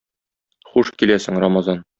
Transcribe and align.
Хуш 0.71 0.91
киләсең, 1.03 1.41
Рамазан! 1.45 1.89